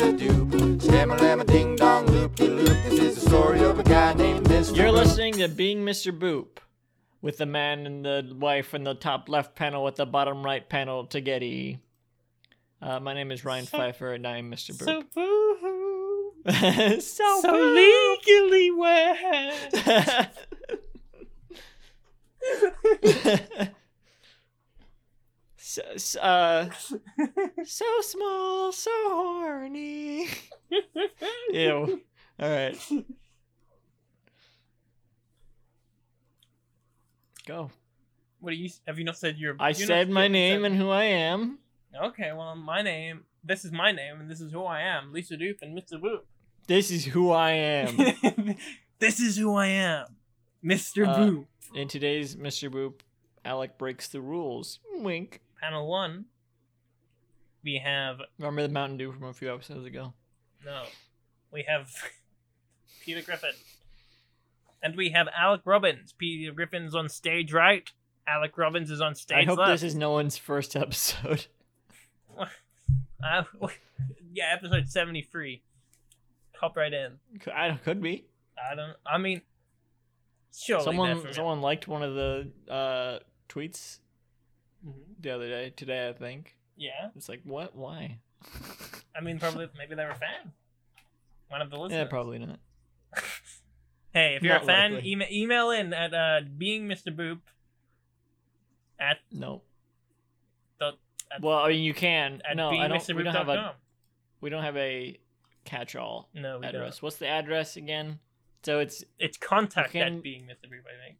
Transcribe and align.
and 0.00 0.80
Stamma 0.80 1.16
lamma 1.18 1.44
ding 1.46 1.76
dong 1.76 2.06
loop 2.06 2.34
de 2.36 2.46
loop. 2.48 2.68
This 2.84 2.98
is 3.00 3.14
the 3.16 3.20
story 3.30 3.62
of 3.64 3.78
a 3.78 3.82
guy 3.82 4.12
named 4.14 4.46
Mr. 4.46 4.76
You're 4.76 4.88
Boop. 4.88 4.94
listening 4.94 5.34
to 5.34 5.48
Being 5.48 5.80
Mr. 5.84 6.16
Boop 6.16 6.58
with 7.20 7.38
the 7.38 7.46
man 7.46 7.86
and 7.86 8.04
the 8.04 8.34
wife 8.38 8.74
in 8.74 8.84
the 8.84 8.94
top 8.94 9.28
left 9.28 9.56
panel 9.56 9.82
with 9.84 9.96
the 9.96 10.06
bottom 10.06 10.44
right 10.44 10.68
panel 10.68 11.06
to 11.06 11.20
Getty. 11.20 11.78
Uh, 12.80 13.00
my 13.00 13.12
name 13.12 13.32
is 13.32 13.44
Ryan 13.44 13.66
Pfeiffer 13.66 14.12
and 14.12 14.26
I 14.26 14.38
am 14.38 14.50
Mr. 14.50 14.72
So 14.74 15.02
Boop. 15.02 15.14
boo-hoo. 15.14 16.32
so, 17.00 17.40
So 17.40 17.52
boop. 17.52 17.74
legally 17.74 18.70
wed. 18.70 20.30
so, 25.68 26.20
uh, 26.20 26.70
so 27.64 27.84
small, 28.00 28.72
so 28.72 28.90
horny. 29.04 30.28
Ew. 31.52 32.00
All 32.40 32.48
right. 32.50 32.78
Go. 37.46 37.70
What 38.40 38.50
do 38.50 38.56
you? 38.56 38.70
Have 38.86 38.98
you 38.98 39.04
not 39.04 39.18
said 39.18 39.36
your? 39.36 39.56
I 39.58 39.72
said 39.72 40.08
my 40.08 40.28
name 40.28 40.64
and 40.64 40.74
who 40.74 40.88
I 40.88 41.04
am. 41.04 41.58
Okay, 42.02 42.32
well, 42.34 42.54
my 42.56 42.80
name. 42.80 43.24
This 43.44 43.64
is 43.64 43.72
my 43.72 43.92
name, 43.92 44.20
and 44.20 44.30
this 44.30 44.40
is 44.40 44.52
who 44.52 44.64
I 44.64 44.80
am, 44.80 45.12
Lisa 45.12 45.34
Doop 45.34 45.60
and 45.60 45.76
Mr. 45.76 46.00
Boop. 46.00 46.20
This 46.66 46.90
is 46.90 47.04
who 47.04 47.30
I 47.30 47.50
am. 47.50 47.96
this 48.98 49.20
is 49.20 49.36
who 49.36 49.54
I 49.54 49.66
am, 49.66 50.06
Mr. 50.64 51.06
Uh, 51.06 51.16
Boop. 51.16 51.46
In 51.74 51.88
today's 51.88 52.36
Mr. 52.36 52.70
Boop, 52.70 53.00
Alec 53.44 53.76
breaks 53.76 54.08
the 54.08 54.20
rules. 54.20 54.80
Wink. 54.94 55.40
Panel 55.60 55.88
one. 55.88 56.26
We 57.64 57.80
have 57.84 58.18
Remember 58.38 58.62
the 58.62 58.68
Mountain 58.68 58.98
Dew 58.98 59.12
from 59.12 59.24
a 59.24 59.32
few 59.32 59.52
episodes 59.52 59.84
ago? 59.86 60.12
no. 60.64 60.84
We 61.50 61.64
have 61.66 61.90
Peter 63.00 63.22
Griffin, 63.22 63.52
and 64.82 64.94
we 64.96 65.10
have 65.10 65.28
Alec 65.34 65.62
Robbins. 65.64 66.12
Peter 66.12 66.52
Griffin's 66.52 66.94
on 66.94 67.08
stage 67.08 67.52
right. 67.54 67.90
Alec 68.26 68.56
Robbins 68.58 68.90
is 68.90 69.00
on 69.00 69.14
stage 69.14 69.38
I 69.38 69.44
hope 69.44 69.58
left. 69.58 69.70
this 69.70 69.82
is 69.82 69.94
no 69.94 70.10
one's 70.12 70.36
first 70.36 70.76
episode. 70.76 71.46
Uh, 73.20 73.42
yeah, 74.32 74.44
episode 74.54 74.88
seventy-three. 74.88 75.60
Hop 76.60 76.76
right 76.76 76.92
in. 76.92 77.14
Could- 77.40 77.52
I 77.52 77.76
could 77.82 78.00
be. 78.00 78.26
I 78.70 78.76
don't. 78.76 78.94
I 79.04 79.18
mean, 79.18 79.42
surely 80.56 80.84
someone 80.84 81.32
someone 81.32 81.60
liked 81.60 81.88
one 81.88 82.04
of 82.04 82.14
the 82.14 82.48
uh, 82.70 83.18
tweets 83.48 83.98
Mhm. 84.86 84.94
the 85.20 85.30
other 85.30 85.48
day. 85.48 85.70
Today, 85.70 86.08
I 86.08 86.12
think. 86.12 86.56
Yeah, 86.76 87.10
It's 87.16 87.28
like, 87.28 87.40
what? 87.44 87.74
Why? 87.74 88.18
I 89.16 89.20
mean, 89.20 89.38
probably 89.40 89.68
maybe 89.76 89.94
they're 89.96 90.10
a 90.10 90.14
fan. 90.14 90.52
One 91.48 91.60
of 91.62 91.70
the 91.70 91.76
listeners. 91.76 91.98
yeah, 91.98 92.08
probably 92.08 92.38
not. 92.38 92.58
Hey, 94.14 94.36
if 94.36 94.42
you're 94.42 94.54
Not 94.54 94.62
a 94.62 94.66
fan, 94.66 94.94
likely. 94.94 95.10
email, 95.12 95.28
email 95.30 95.70
in 95.70 95.92
at 95.92 96.14
uh, 96.14 96.40
being 96.56 96.88
Mr. 96.88 97.14
Boop 97.14 97.40
at 98.98 99.18
No. 99.30 99.62
the 100.78 100.92
at, 101.30 101.42
Well, 101.42 101.58
I 101.58 101.68
mean, 101.68 101.82
you 101.84 101.92
can. 101.92 102.40
at 102.48 102.56
no, 102.56 102.70
I 102.70 102.88
don't. 102.88 103.06
We 103.14 103.22
don't 103.22 103.34
have 103.34 103.48
a. 103.50 103.74
We 104.40 104.48
don't 104.50 104.62
have 104.64 104.76
a 104.78 105.18
catch-all 105.64 106.30
No, 106.34 106.58
we 106.58 106.66
address. 106.66 106.96
don't. 106.96 107.02
What's 107.02 107.16
the 107.16 107.26
address 107.28 107.76
again? 107.76 108.18
So 108.62 108.78
it's 108.80 109.04
It's 109.18 109.36
contact 109.36 109.92
can- 109.92 110.16
at 110.16 110.22
being 110.22 110.44
Mr. 110.44 110.68
Boop. 110.70 110.80
I 110.86 111.06
think. 111.06 111.18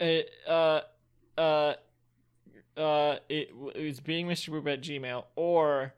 Uh 0.00 0.50
uh 0.50 0.80
uh 1.38 1.74
uh 2.76 3.16
it 3.28 3.50
it's 3.74 4.00
being 4.00 4.26
Mr. 4.26 4.50
Boop 4.50 4.70
at 4.72 4.80
Gmail 4.82 5.24
or 5.36 5.94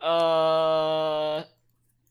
uh 0.00 1.42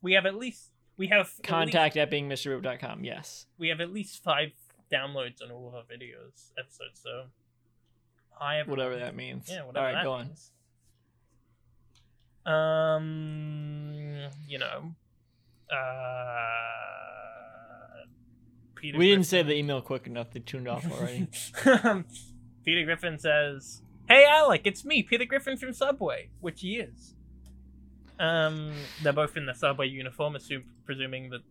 We 0.01 0.13
have 0.13 0.25
at 0.25 0.35
least 0.35 0.71
we 0.97 1.07
have 1.07 1.19
at 1.21 1.25
least- 1.27 1.43
contact 1.43 1.95
at 1.97 2.09
being 2.09 2.27
Mr. 2.27 2.59
Yes. 3.03 3.45
we 3.57 3.69
have 3.69 3.79
at 3.81 3.91
least 3.93 4.23
five 4.23 4.51
downloads 4.91 5.41
on 5.43 5.51
all 5.51 5.67
of 5.67 5.75
our 5.75 5.83
videos 5.83 6.51
episodes. 6.57 6.99
So, 7.03 7.25
hi 8.31 8.59
everyone. 8.59 8.79
Whatever 8.79 8.99
that 8.99 9.15
means. 9.15 9.47
Yeah, 9.49 9.63
whatever 9.65 9.85
All 9.87 9.93
right, 9.93 9.95
that 9.95 10.03
go 10.03 10.13
on. 10.13 10.31
Um, 12.95 13.93
you 14.47 14.57
know, 14.57 14.95
uh, 15.69 17.26
Peter. 18.79 18.97
We 18.97 19.09
didn't 19.09 19.25
say 19.25 19.37
the 19.39 19.45
Griffin- 19.45 19.59
email 19.59 19.81
quick 19.81 20.07
enough. 20.07 20.31
They 20.31 20.39
tuned 20.39 20.67
off 20.67 20.85
already. 20.91 21.27
Peter 22.65 22.83
Griffin 22.85 23.17
says, 23.19 23.81
"Hey 24.07 24.25
Alec, 24.25 24.61
it's 24.65 24.83
me, 24.85 25.03
Peter 25.03 25.25
Griffin 25.25 25.57
from 25.57 25.73
Subway," 25.73 26.29
which 26.41 26.61
he 26.61 26.77
is. 26.77 27.13
Um, 28.19 28.71
they're 29.03 29.13
both 29.13 29.37
in 29.37 29.45
the 29.45 29.53
Subway 29.53 29.87
uniform, 29.87 30.35
assume, 30.35 30.63
presuming 30.85 31.29
that. 31.29 31.41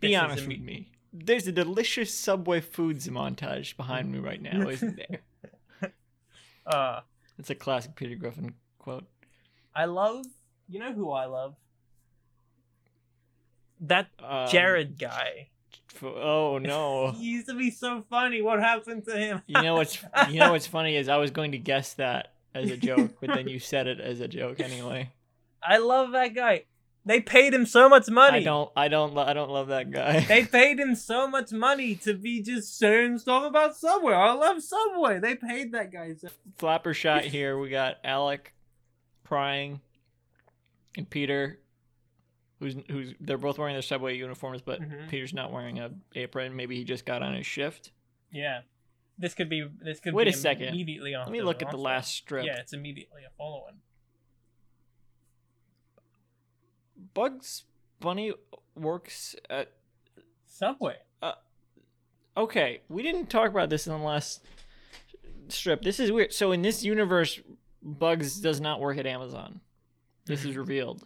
Be 0.00 0.16
honest 0.16 0.46
with 0.46 0.58
me- 0.60 0.64
me. 0.64 0.88
There's 1.12 1.46
a 1.46 1.52
delicious 1.52 2.12
Subway 2.12 2.60
foods 2.60 3.06
montage 3.08 3.76
behind 3.76 4.10
me 4.10 4.18
right 4.18 4.42
now, 4.42 4.68
isn't 4.68 4.96
there? 5.80 5.92
Uh, 6.66 7.00
It's 7.38 7.50
a 7.50 7.54
classic 7.54 7.94
Peter 7.94 8.16
Griffin 8.16 8.54
quote. 8.78 9.04
I 9.76 9.84
love. 9.84 10.24
You 10.68 10.80
know 10.80 10.92
who 10.92 11.10
I 11.12 11.26
love? 11.26 11.54
That 13.80 14.08
Um, 14.18 14.48
Jared 14.48 14.98
guy. 14.98 15.48
Oh 16.02 16.58
no. 16.58 17.12
He 17.18 17.24
used 17.30 17.48
to 17.48 17.54
be 17.54 17.70
so 17.70 18.04
funny. 18.10 18.42
What 18.42 18.60
happened 18.60 19.04
to 19.06 19.16
him? 19.16 19.42
You 19.46 19.62
know 19.62 19.74
what's 19.74 20.02
you 20.28 20.40
know 20.40 20.52
what's 20.52 20.66
funny 20.78 20.96
is 20.96 21.08
I 21.08 21.16
was 21.16 21.30
going 21.30 21.52
to 21.52 21.58
guess 21.58 21.94
that 21.94 22.32
as 22.54 22.70
a 22.70 22.76
joke, 22.76 23.12
but 23.20 23.30
then 23.30 23.48
you 23.48 23.58
said 23.58 23.86
it 23.86 24.00
as 24.00 24.20
a 24.20 24.28
joke 24.28 24.60
anyway. 24.60 25.10
I 25.62 25.78
love 25.78 26.12
that 26.12 26.34
guy. 26.34 26.64
They 27.06 27.20
paid 27.20 27.52
him 27.52 27.66
so 27.66 27.88
much 27.88 28.08
money. 28.08 28.38
I 28.38 28.42
don't 28.42 28.70
I 28.76 28.88
don't 28.88 29.16
I 29.18 29.32
don't 29.34 29.50
love 29.50 29.68
that 29.68 29.90
guy. 29.90 30.20
They 30.20 30.44
paid 30.44 30.78
him 30.78 30.94
so 30.94 31.28
much 31.28 31.52
money 31.52 31.96
to 31.96 32.14
be 32.14 32.42
just 32.42 32.78
saying 32.78 33.18
stuff 33.18 33.44
about 33.44 33.76
Subway. 33.76 34.14
I 34.14 34.32
love 34.32 34.62
Subway. 34.62 35.18
They 35.20 35.34
paid 35.34 35.72
that 35.72 35.92
guy. 35.92 36.14
So- 36.14 36.28
Flapper 36.56 36.94
shot 36.94 37.24
here. 37.24 37.58
We 37.58 37.68
got 37.68 37.96
Alec 38.04 38.54
crying 39.24 39.80
and 40.96 41.08
Peter 41.08 41.58
who's 42.60 42.76
who's 42.90 43.14
they're 43.20 43.38
both 43.38 43.58
wearing 43.58 43.74
their 43.74 43.82
subway 43.82 44.16
uniforms, 44.16 44.62
but 44.62 44.80
Mhm. 44.80 45.08
Peter's 45.08 45.34
not 45.34 45.52
wearing 45.52 45.78
a 45.80 45.90
apron. 46.14 46.54
Maybe 46.56 46.76
he 46.76 46.84
just 46.84 47.04
got 47.04 47.22
on 47.22 47.34
his 47.34 47.46
shift. 47.46 47.92
yeah, 48.30 48.62
this 49.18 49.34
could 49.34 49.48
be. 49.48 49.66
This 49.82 50.00
could 50.00 50.14
Wait 50.14 50.24
be 50.24 50.30
a 50.30 50.32
second. 50.32 50.68
Immediately 50.68 51.14
on. 51.14 51.22
Let 51.24 51.32
me 51.32 51.42
look 51.42 51.62
at 51.62 51.70
the 51.70 51.76
last 51.78 52.14
strip. 52.14 52.44
Yeah, 52.46 52.58
it's 52.60 52.72
immediately 52.72 53.22
a 53.24 53.30
follow-on. 53.36 53.80
Bugs 57.14 57.64
Bunny 58.00 58.32
works 58.74 59.36
at 59.50 59.72
Subway. 60.46 60.96
Uh, 61.22 61.32
Okay, 62.36 62.80
we 62.88 63.02
didn't 63.02 63.30
talk 63.30 63.48
about 63.50 63.70
this 63.70 63.86
in 63.86 63.92
the 63.92 63.98
last 64.04 64.44
strip. 65.48 65.82
This 65.82 66.00
is 66.00 66.10
weird. 66.10 66.32
So 66.32 66.50
in 66.50 66.62
this 66.62 66.82
universe, 66.82 67.38
Bugs 67.80 68.40
does 68.40 68.60
not 68.60 68.80
work 68.80 68.98
at 68.98 69.06
Amazon. 69.06 69.60
This 70.26 70.40
Mm-hmm. 70.40 70.48
is 70.50 70.56
revealed, 70.56 71.04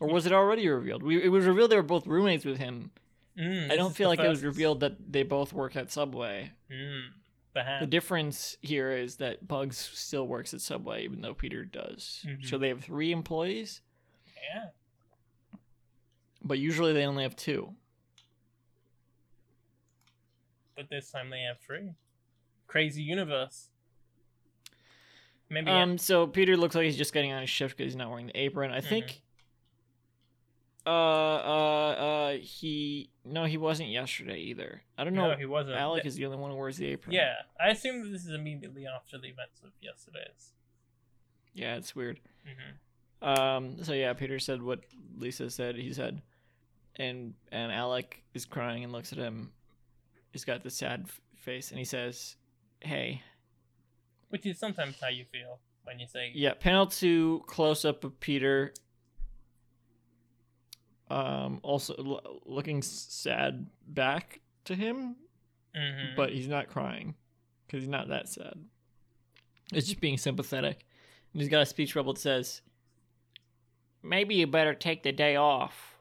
or 0.00 0.08
was 0.08 0.26
it 0.26 0.32
already 0.32 0.68
revealed? 0.68 1.02
We, 1.02 1.22
it 1.22 1.28
was 1.28 1.46
revealed 1.46 1.70
they 1.70 1.76
were 1.76 1.82
both 1.82 2.06
roommates 2.06 2.44
with 2.44 2.58
him. 2.58 2.90
Mm, 3.38 3.70
I 3.70 3.76
don't 3.76 3.94
feel 3.94 4.08
like 4.08 4.20
it 4.20 4.28
was 4.28 4.42
revealed 4.42 4.80
that 4.80 5.12
they 5.12 5.22
both 5.22 5.52
work 5.52 5.76
at 5.76 5.90
Subway. 5.90 6.52
Mm, 6.72 7.08
perhaps. 7.54 7.80
The 7.80 7.86
difference 7.86 8.56
here 8.62 8.92
is 8.92 9.16
that 9.16 9.46
Bugs 9.46 9.76
still 9.76 10.26
works 10.26 10.54
at 10.54 10.60
Subway, 10.60 11.04
even 11.04 11.20
though 11.20 11.34
Peter 11.34 11.64
does. 11.64 12.24
Mhm. 12.26 12.46
So 12.46 12.56
they 12.56 12.68
have 12.68 12.82
three 12.82 13.12
employees, 13.12 13.82
yeah. 14.50 14.70
but 16.42 16.58
usually 16.58 16.92
they 16.94 17.04
only 17.04 17.24
have 17.24 17.36
two. 17.36 17.74
But 20.76 20.88
this 20.90 21.10
time 21.10 21.30
they 21.30 21.40
have 21.42 21.58
three. 21.58 21.94
Crazy 22.66 23.02
universe. 23.02 23.68
Maybe. 25.48 25.70
Um, 25.70 25.96
so 25.98 26.26
Peter 26.26 26.56
looks 26.56 26.74
like 26.74 26.84
he's 26.84 26.96
just 26.96 27.12
getting 27.12 27.32
on 27.32 27.40
his 27.40 27.50
shift 27.50 27.76
because 27.76 27.92
he's 27.92 27.96
not 27.96 28.10
wearing 28.10 28.26
the 28.26 28.38
apron. 28.38 28.70
I 28.72 28.80
think. 28.80 29.22
Uh, 30.86 30.88
uh, 30.88 31.90
uh, 31.98 32.32
he 32.40 33.10
no, 33.24 33.44
he 33.44 33.56
wasn't 33.56 33.88
yesterday 33.88 34.38
either. 34.38 34.82
I 34.96 35.02
don't 35.04 35.14
know. 35.14 35.30
no, 35.32 35.36
he 35.36 35.44
wasn't. 35.46 35.76
Alec 35.76 36.06
is 36.06 36.14
the 36.14 36.26
only 36.26 36.38
one 36.38 36.52
who 36.52 36.56
wears 36.56 36.76
the 36.76 36.86
apron. 36.86 37.12
Yeah, 37.14 37.34
I 37.60 37.70
assume 37.70 38.04
that 38.04 38.10
this 38.10 38.24
is 38.24 38.30
immediately 38.32 38.86
after 38.86 39.18
the 39.18 39.26
events 39.28 39.60
of 39.64 39.70
yesterday's. 39.80 40.52
yeah, 41.54 41.74
it's 41.76 41.96
weird. 41.96 42.20
hmm 42.44 43.26
Um, 43.28 43.82
so 43.82 43.92
yeah, 43.94 44.12
Peter 44.12 44.38
said 44.38 44.62
what 44.62 44.84
Lisa 45.18 45.50
said. 45.50 45.74
He 45.76 45.92
said, 45.92 46.22
and 46.96 47.34
and 47.50 47.72
Alec 47.72 48.22
is 48.32 48.44
crying 48.44 48.84
and 48.84 48.92
looks 48.92 49.10
at 49.12 49.18
him. 49.18 49.50
He's 50.30 50.44
got 50.44 50.62
the 50.62 50.70
sad 50.70 51.06
f- 51.06 51.20
face, 51.34 51.70
and 51.70 51.78
he 51.80 51.84
says, 51.84 52.36
"Hey, 52.80 53.22
Which 54.28 54.46
is 54.46 54.58
sometimes 54.58 55.00
how 55.00 55.08
you 55.08 55.24
feel 55.24 55.58
when 55.84 55.98
you 55.98 56.06
say, 56.06 56.30
Yeah, 56.34 56.54
panel 56.54 56.86
two 56.86 57.42
close 57.46 57.84
up 57.84 58.04
of 58.04 58.20
Peter. 58.20 58.72
Um, 61.08 61.60
also 61.62 61.94
l- 61.98 62.40
looking 62.46 62.82
sad 62.82 63.66
back 63.86 64.40
to 64.64 64.74
him, 64.74 65.16
Mhm. 65.76 66.16
but 66.16 66.32
he's 66.32 66.48
not 66.48 66.68
crying. 66.68 67.14
because 67.66 67.80
he's 67.82 67.88
not 67.90 68.08
that 68.08 68.28
sad. 68.28 68.54
It's 69.72 69.88
just 69.88 70.00
being 70.00 70.16
sympathetic. 70.18 70.84
And 71.32 71.42
he's 71.42 71.50
got 71.50 71.62
a 71.62 71.66
speech 71.66 71.94
bubble 71.94 72.12
that 72.12 72.20
says, 72.20 72.62
"Maybe 74.04 74.36
you 74.36 74.46
better 74.46 74.72
take 74.74 75.02
the 75.02 75.10
day 75.12 75.34
off." 75.36 75.98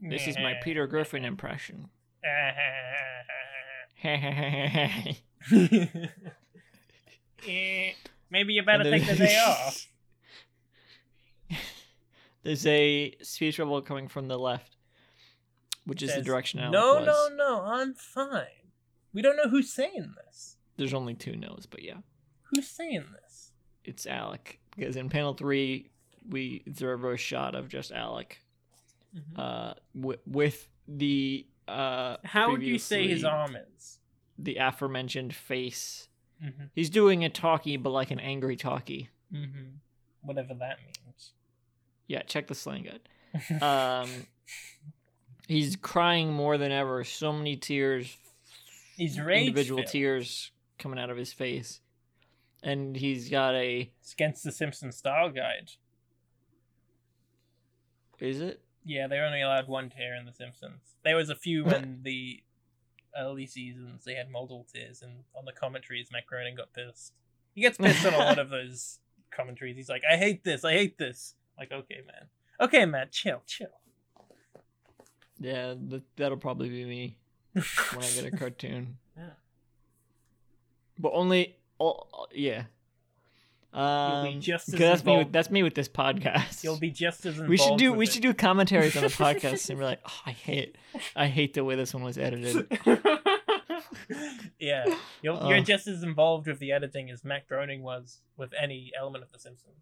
This 0.00 0.26
is 0.26 0.36
my 0.38 0.54
Peter 0.62 0.86
Griffin 0.86 1.24
impression. 1.24 1.88
Maybe 8.30 8.54
you 8.54 8.62
better 8.62 8.84
then- 8.84 8.92
take 9.00 9.06
the 9.08 9.16
day 9.16 9.38
off. 9.46 9.86
There's 12.42 12.66
a 12.66 13.14
speech 13.22 13.58
bubble 13.58 13.80
coming 13.82 14.08
from 14.08 14.28
the 14.28 14.38
left, 14.38 14.76
which 15.84 16.02
is 16.02 16.14
the 16.14 16.22
direction 16.22 16.60
Alec 16.60 16.72
No, 16.72 16.94
was. 16.96 17.06
no, 17.06 17.28
no. 17.36 17.62
I'm 17.62 17.94
fine. 17.94 18.46
We 19.12 19.22
don't 19.22 19.36
know 19.36 19.48
who's 19.48 19.72
saying 19.72 20.14
this. 20.26 20.56
There's 20.76 20.94
only 20.94 21.14
two 21.14 21.36
no's, 21.36 21.66
but 21.70 21.82
yeah, 21.82 21.98
Who's 22.54 22.66
saying 22.68 23.04
this? 23.22 23.52
it's 23.84 24.06
Alec 24.06 24.58
because 24.76 24.96
in 24.96 25.08
panel 25.08 25.34
three 25.34 25.90
we 26.28 26.62
it's 26.66 26.80
a 27.12 27.16
shot 27.18 27.54
of 27.54 27.68
just 27.68 27.92
Alec, 27.92 28.40
Mhm. 29.14 29.38
uh, 29.38 29.74
w- 29.94 30.18
with 30.26 30.68
the 30.88 31.46
uh. 31.68 32.16
How 32.24 32.50
would 32.50 32.62
you 32.62 32.78
say 32.78 33.06
his 33.06 33.22
is? 33.54 33.98
The 34.38 34.56
aforementioned 34.56 35.34
face. 35.34 36.08
Mm-hmm. 36.42 36.64
He's 36.74 36.90
doing 36.90 37.24
a 37.24 37.28
talkie, 37.28 37.76
but 37.76 37.90
like 37.90 38.10
an 38.10 38.18
angry 38.18 38.56
talkie. 38.56 39.10
Mm-hmm. 39.32 39.76
Whatever 40.22 40.54
that 40.54 40.78
means. 40.84 40.96
Yeah, 42.12 42.20
check 42.24 42.46
the 42.46 42.54
slang 42.54 42.82
guide. 42.84 43.08
Um, 43.62 44.26
he's 45.48 45.76
crying 45.76 46.30
more 46.30 46.58
than 46.58 46.70
ever. 46.70 47.04
So 47.04 47.32
many 47.32 47.56
tears. 47.56 48.14
He's 48.98 49.18
rage 49.18 49.48
individual 49.48 49.82
tears 49.82 50.50
coming 50.78 50.98
out 50.98 51.08
of 51.08 51.16
his 51.16 51.32
face, 51.32 51.80
and 52.62 52.94
he's 52.94 53.30
got 53.30 53.54
a. 53.54 53.90
It's 54.02 54.12
against 54.12 54.44
the 54.44 54.52
Simpsons 54.52 54.96
style 54.96 55.30
guide. 55.30 55.70
Is 58.20 58.42
it? 58.42 58.60
Yeah, 58.84 59.06
they 59.06 59.16
only 59.16 59.40
allowed 59.40 59.66
one 59.66 59.88
tear 59.88 60.14
in 60.14 60.26
The 60.26 60.32
Simpsons. 60.34 60.96
There 61.04 61.16
was 61.16 61.30
a 61.30 61.34
few 61.34 61.64
when 61.70 62.00
the 62.02 62.42
early 63.18 63.46
seasons 63.46 64.04
they 64.04 64.16
had 64.16 64.28
multiple 64.28 64.66
tears, 64.70 65.00
and 65.00 65.24
on 65.34 65.46
the 65.46 65.52
commentaries, 65.52 66.10
Matt 66.12 66.26
Groening 66.26 66.56
got 66.56 66.74
pissed. 66.74 67.14
He 67.54 67.62
gets 67.62 67.78
pissed 67.78 68.04
on 68.04 68.12
a 68.12 68.18
lot 68.18 68.38
of 68.44 68.50
those 68.50 68.98
commentaries. 69.30 69.76
He's 69.76 69.88
like, 69.88 70.02
"I 70.06 70.18
hate 70.18 70.44
this. 70.44 70.62
I 70.62 70.72
hate 70.74 70.98
this." 70.98 71.36
Like, 71.62 71.70
okay, 71.70 72.00
man. 72.04 72.26
Okay, 72.60 72.84
Matt, 72.86 73.12
chill, 73.12 73.40
chill. 73.46 73.68
Yeah, 75.38 75.74
th- 75.90 76.02
that'll 76.16 76.38
probably 76.38 76.68
be 76.70 76.84
me 76.84 77.16
when 77.52 77.64
I 78.04 78.10
get 78.16 78.24
a 78.24 78.36
cartoon. 78.36 78.96
Yeah. 79.16 79.22
But 80.98 81.12
only, 81.12 81.54
oh, 81.78 82.00
yeah. 82.32 82.64
Um, 83.72 84.24
be 84.24 84.38
just 84.40 84.72
as 84.72 84.78
that's 84.78 85.04
me. 85.04 85.18
With, 85.18 85.32
that's 85.32 85.50
me 85.50 85.62
with 85.62 85.74
this 85.76 85.88
podcast. 85.88 86.64
You'll 86.64 86.80
be 86.80 86.90
just 86.90 87.24
as 87.26 87.34
involved 87.38 87.48
we 87.48 87.56
should 87.56 87.78
do. 87.78 87.92
We 87.92 88.06
it. 88.06 88.12
should 88.12 88.22
do 88.22 88.34
commentaries 88.34 88.96
on 88.96 89.02
the 89.04 89.08
podcast, 89.08 89.70
and 89.70 89.78
we're 89.78 89.84
like, 89.84 90.00
oh, 90.06 90.20
I 90.26 90.32
hate, 90.32 90.76
I 91.14 91.26
hate 91.28 91.54
the 91.54 91.62
way 91.64 91.76
this 91.76 91.94
one 91.94 92.02
was 92.02 92.18
edited. 92.18 92.66
yeah, 94.58 94.84
you're, 95.22 95.36
you're 95.44 95.58
Uh. 95.58 95.60
just 95.60 95.86
as 95.86 96.02
involved 96.02 96.48
with 96.48 96.58
the 96.58 96.72
editing 96.72 97.08
as 97.10 97.24
Matt 97.24 97.46
Groening 97.48 97.82
was 97.82 98.20
with 98.36 98.50
any 98.60 98.90
element 98.98 99.22
of 99.24 99.30
The 99.32 99.38
Simpsons. 99.38 99.76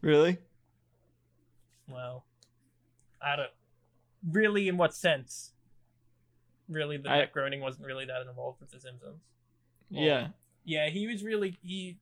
Really? 0.00 0.38
Well, 1.88 2.24
I 3.20 3.36
don't 3.36 3.50
really. 4.30 4.68
In 4.68 4.76
what 4.76 4.94
sense? 4.94 5.52
Really, 6.68 6.98
the 6.98 7.08
I- 7.10 7.18
Matt 7.20 7.32
Groening 7.32 7.60
wasn't 7.60 7.86
really 7.86 8.04
that 8.04 8.22
involved 8.28 8.60
with 8.60 8.70
The 8.70 8.80
Simpsons. 8.80 9.20
Well, 9.90 10.02
Yeah. 10.04 10.28
Yeah, 10.64 10.88
he 10.90 11.06
was 11.06 11.22
really 11.24 11.56
he. 11.62 11.96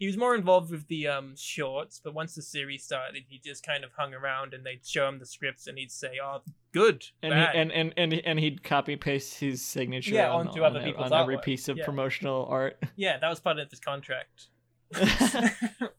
He 0.00 0.06
was 0.06 0.16
more 0.16 0.34
involved 0.34 0.70
with 0.70 0.88
the 0.88 1.06
um 1.08 1.34
shorts, 1.36 2.00
but 2.02 2.14
once 2.14 2.34
the 2.34 2.40
series 2.42 2.82
started, 2.82 3.24
he 3.28 3.38
just 3.38 3.64
kind 3.64 3.84
of 3.84 3.90
hung 3.92 4.14
around, 4.14 4.54
and 4.54 4.64
they'd 4.64 4.84
show 4.84 5.06
him 5.06 5.18
the 5.18 5.26
scripts, 5.26 5.66
and 5.66 5.76
he'd 5.78 5.92
say, 5.92 6.18
"Oh, 6.22 6.40
good, 6.72 7.04
And, 7.22 7.30
bad." 7.32 7.54
he, 7.54 7.60
and 7.60 7.70
and 7.72 7.94
and 7.98 8.14
and 8.14 8.38
he'd 8.40 8.64
copy 8.64 8.96
paste 8.96 9.38
his 9.38 9.62
signature 9.64 10.14
Yeah, 10.14 10.32
on, 10.32 10.48
onto 10.48 10.64
on, 10.64 10.74
other 10.74 10.82
people's 10.84 11.12
on 11.12 11.20
every 11.22 11.36
artwork. 11.36 11.42
piece 11.44 11.68
of 11.68 11.76
Yeah. 11.76 11.84
promotional 11.84 12.46
art. 12.46 12.82
yeah, 12.96 13.18
that 13.18 13.28
was 13.28 13.40
part 13.40 13.58
of 13.58 13.70
his 13.70 13.78
contract. 13.78 14.46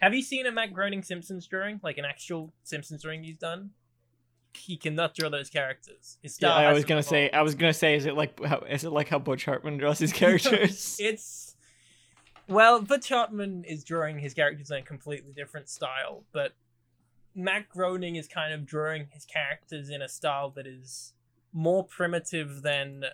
Have 0.00 0.14
you 0.14 0.22
seen 0.22 0.46
a 0.46 0.52
Matt 0.52 0.72
Groening 0.72 1.02
Simpsons 1.02 1.46
drawing, 1.46 1.80
like 1.82 1.98
an 1.98 2.04
actual 2.04 2.52
Simpsons 2.64 3.02
drawing 3.02 3.24
he's 3.24 3.36
done? 3.36 3.70
He 4.54 4.76
cannot 4.76 5.14
draw 5.14 5.28
those 5.28 5.50
characters. 5.50 6.18
His 6.22 6.38
Yeah. 6.40 6.54
I 6.54 6.72
was 6.72 6.84
gonna 6.84 7.02
say. 7.02 7.30
I 7.30 7.42
was 7.42 7.54
gonna 7.54 7.74
say. 7.74 7.94
Is 7.94 8.06
it 8.06 8.14
like 8.14 8.42
how? 8.42 8.60
Is 8.60 8.84
it 8.84 8.90
like 8.90 9.08
how 9.08 9.18
Butch 9.18 9.44
Hartman 9.44 9.76
draws 9.76 9.98
his 9.98 10.12
characters? 10.14 10.96
It's 10.98 11.56
well, 12.48 12.80
Butch 12.80 13.08
Hartman 13.08 13.64
is 13.64 13.82
drawing 13.84 14.18
his 14.18 14.32
characters 14.32 14.70
in 14.70 14.78
a 14.78 14.82
completely 14.82 15.32
different 15.32 15.68
style, 15.68 16.24
but 16.32 16.54
Matt 17.34 17.68
Groening 17.68 18.16
is 18.16 18.28
kind 18.28 18.54
of 18.54 18.64
drawing 18.64 19.08
his 19.10 19.24
characters 19.24 19.90
in 19.90 20.00
a 20.00 20.08
style 20.08 20.50
that 20.50 20.66
is 20.66 21.12
more 21.52 21.84
primitive 21.84 22.62
than 22.62 23.04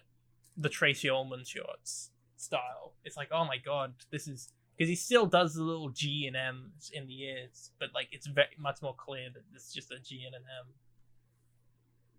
the 0.57 0.69
Tracey 0.69 1.09
Ullman 1.09 1.45
shorts 1.45 2.11
style. 2.37 2.93
It's 3.05 3.17
like, 3.17 3.29
oh 3.33 3.45
my 3.45 3.57
god, 3.57 3.95
this 4.11 4.29
is 4.29 4.53
because 4.77 4.89
he 4.89 4.97
still 4.97 5.27
does 5.27 5.55
the 5.55 5.63
little 5.63 5.91
G 5.91 6.27
and 6.27 6.37
M's 6.37 6.91
in 6.93 7.07
the 7.07 7.23
ears, 7.23 7.71
but 7.79 7.91
like 7.95 8.09
it's 8.13 8.27
very 8.27 8.49
much 8.59 8.83
more 8.83 8.95
clear 8.95 9.29
that 9.33 9.43
it's 9.55 9.73
just 9.73 9.91
a 9.93 9.99
G 9.99 10.25
and 10.27 10.35
an 10.35 10.43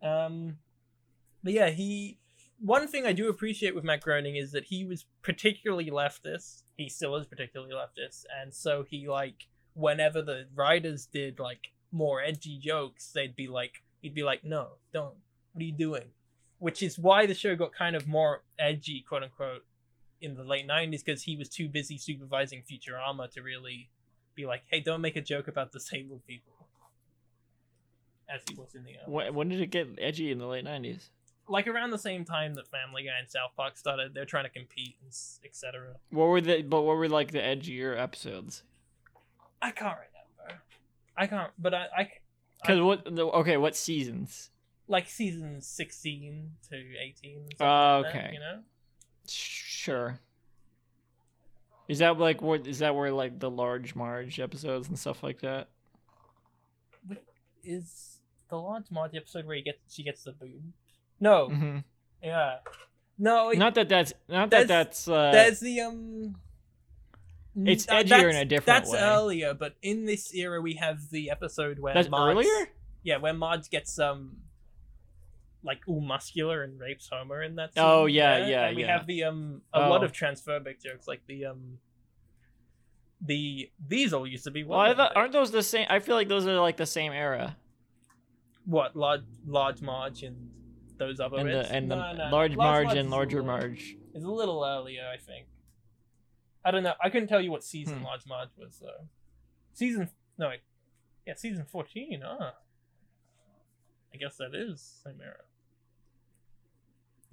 M. 0.02 0.10
Um, 0.10 0.58
but 1.44 1.54
yeah, 1.54 1.70
he 1.70 2.20
one 2.60 2.88
thing 2.88 3.06
I 3.06 3.14
do 3.14 3.30
appreciate 3.30 3.76
with 3.76 3.84
Matt 3.84 4.02
Groening 4.02 4.36
is 4.36 4.52
that 4.52 4.66
he 4.66 4.86
was 4.86 5.06
particularly 5.22 5.90
leftist. 5.90 6.64
He 6.78 6.88
still 6.88 7.16
is 7.16 7.26
particularly 7.26 7.74
leftist, 7.74 8.26
and 8.42 8.54
so 8.54 8.86
he 8.88 9.08
like 9.08 9.48
whenever 9.74 10.22
the 10.22 10.48
writers 10.56 11.08
did 11.08 11.40
like 11.40 11.72
more 11.92 12.22
edgy 12.22 12.58
jokes, 12.58 13.12
they'd 13.12 13.36
be 13.36 13.48
like, 13.48 13.84
he'd 14.02 14.16
be 14.16 14.24
like, 14.24 14.44
"No, 14.44 14.78
don't. 14.94 15.16
What 15.52 15.62
are 15.62 15.66
you 15.66 15.74
doing?" 15.74 16.12
Which 16.60 16.82
is 16.82 16.98
why 16.98 17.26
the 17.26 17.34
show 17.34 17.56
got 17.56 17.74
kind 17.74 17.96
of 17.96 18.08
more 18.08 18.44
edgy, 18.58 19.04
quote 19.08 19.24
unquote, 19.24 19.66
in 20.24 20.36
the 20.36 20.44
late 20.44 20.68
'90s 20.68 21.04
because 21.06 21.24
he 21.24 21.36
was 21.36 21.50
too 21.50 21.68
busy 21.70 21.98
supervising 21.98 22.64
Futurama 22.64 23.30
to 23.32 23.42
really 23.42 23.90
be 24.36 24.46
like, 24.46 24.64
"Hey, 24.68 24.80
don't 24.80 25.02
make 25.02 25.16
a 25.16 25.22
joke 25.22 25.48
about 25.48 25.72
disabled 25.72 26.26
people." 26.26 26.54
As 28.34 28.42
he 28.50 28.56
was 28.56 28.74
in 28.74 28.84
the 28.84 28.94
when, 29.06 29.34
when 29.34 29.50
did 29.50 29.62
it 29.62 29.70
get 29.70 29.88
edgy 30.00 30.32
in 30.32 30.40
the 30.40 30.48
late 30.48 30.64
nineties? 30.64 31.10
like 31.50 31.68
around 31.68 31.92
the 31.92 31.98
same 31.98 32.24
time 32.24 32.54
that 32.54 32.68
Family 32.70 33.04
Guy 33.04 33.20
and 33.20 33.30
South 33.30 33.52
Park 33.58 33.78
started, 33.78 34.14
they're 34.14 34.26
trying 34.26 34.46
to 34.46 34.50
compete, 34.50 34.96
and 35.02 35.12
etc. 35.44 35.96
What 36.10 36.30
were 36.30 36.42
the? 36.42 36.62
But 36.62 36.84
what 36.84 36.98
were 36.98 37.10
like 37.10 37.32
the 37.32 37.40
edgier 37.40 38.00
episodes? 38.00 38.64
I 39.62 39.72
can't 39.72 39.98
remember. 39.98 40.62
I 41.16 41.28
can't, 41.28 41.52
but 41.60 41.74
I, 41.74 41.88
I 41.96 42.12
Because 42.62 42.82
what? 42.82 43.16
The, 43.16 43.26
okay, 43.26 43.58
what 43.58 43.76
seasons? 43.76 44.50
like 44.88 45.10
season 45.10 45.62
sixteen 45.62 46.52
to 46.70 46.76
eighteen. 46.76 47.44
Oh, 47.44 47.46
like 47.46 47.58
that, 47.58 47.66
ah, 47.66 47.96
okay. 47.98 48.30
you 48.34 48.40
know, 48.40 48.60
Sure. 49.84 50.18
Is 51.90 52.00
that 52.00 52.18
like 52.18 52.42
what? 52.42 52.66
Is 52.68 52.80
that 52.80 52.96
where 52.96 53.12
like 53.12 53.38
the 53.38 53.50
large 53.50 53.96
Marge 53.96 54.40
episodes 54.40 54.88
and 54.88 54.98
stuff 54.98 55.22
like 55.22 55.42
that? 55.42 55.68
is 57.66 58.20
the 58.50 58.56
Large 58.58 58.92
Marge 58.92 59.16
episode 59.16 59.46
where 59.46 59.56
he 59.58 59.62
gets 59.62 59.80
she 59.94 60.04
gets 60.04 60.24
the 60.24 60.32
boob? 60.32 60.72
No, 61.20 61.50
hmm 61.50 61.78
yeah, 62.24 62.60
no. 63.18 63.50
it- 63.50 63.58
Not 63.58 63.76
that 63.76 63.90
that's 63.90 64.14
not 64.30 64.50
that 64.52 64.68
That's- 64.70 65.06
that's. 65.06 65.08
Uh, 65.10 65.32
there's 65.34 65.60
the 65.60 65.82
um. 65.82 66.36
It's 67.66 67.88
uh, 67.90 67.96
edgier 67.96 68.30
in 68.30 68.36
a 68.38 68.46
different 68.46 68.66
That's 68.66 68.92
way. 68.92 69.00
earlier, 69.00 69.54
but 69.54 69.76
in 69.82 70.06
this 70.06 70.34
era 70.34 70.60
we 70.62 70.76
have 70.76 71.10
the 71.12 71.30
episode 71.30 71.78
where 71.80 71.94
that's 71.94 72.10
Marge, 72.10 72.38
earlier. 72.38 72.70
Yeah, 73.04 73.18
where 73.18 73.34
Marge 73.34 73.70
gets 73.70 74.00
um 74.00 74.38
like 75.64 75.80
all 75.88 76.02
muscular 76.02 76.64
and 76.64 76.80
rapes 76.80 77.08
Homer 77.12 77.42
in 77.44 77.56
that 77.56 77.74
scene. 77.74 77.84
Oh, 77.84 78.06
yeah, 78.06 78.46
yeah, 78.48 78.66
And 78.68 78.76
we 78.76 78.84
yeah. 78.84 78.98
have 78.98 79.08
the 79.08 79.24
um 79.24 79.62
a 79.74 79.80
lot 79.90 80.02
Oh. 80.02 80.06
of 80.06 80.12
transphobic 80.12 80.82
jokes 80.84 81.08
like 81.08 81.22
the 81.28 81.46
um 81.46 81.80
the 83.22 83.70
these 83.88 84.14
all 84.14 84.28
used 84.28 84.44
to 84.44 84.52
be 84.52 84.64
Well, 84.64 84.80
I 84.80 84.94
thought, 84.94 85.16
aren't 85.16 85.32
those 85.32 85.52
the 85.52 85.64
same? 85.64 85.88
I 85.90 86.00
feel 86.00 86.16
like 86.16 86.28
those 86.28 86.46
are 86.46 86.60
like 86.60 86.78
the 86.78 86.86
same 86.86 87.14
era. 87.14 87.56
what 88.66 88.96
large 88.96 89.24
large 89.46 89.82
Marge 89.82 90.24
and 90.24 90.50
those 90.98 91.20
other 91.20 91.38
And 91.38 91.50
the 91.50 91.72
and 91.74 91.90
the 91.92 91.96
No, 91.96 92.14
no, 92.14 92.30
large 92.30 92.56
Marge 92.56 92.94
and 92.96 93.10
larger 93.10 93.42
little- 93.42 93.58
Marge. 93.58 93.96
is 94.14 94.24
a 94.24 94.30
little 94.32 94.64
earlier, 94.66 95.10
I 95.14 95.18
think. 95.18 95.48
I 96.66 96.72
don't 96.72 96.84
know. 96.84 96.94
I 97.04 97.10
couldn't 97.10 97.28
tell 97.28 97.42
you 97.42 97.52
what 97.52 97.64
season 97.64 98.00
Hmm. 98.00 98.04
Large 98.06 98.26
Marge 98.26 98.50
was 98.58 98.80
though. 98.80 99.08
Season 99.74 100.10
no, 100.38 100.52
yeah, 101.26 101.34
season 101.36 101.66
fourteen. 101.66 102.22
Ah, 102.26 102.56
I 104.14 104.18
guess 104.18 104.36
that 104.38 104.54
is 104.54 104.82
same 105.04 105.20
era. 105.22 105.44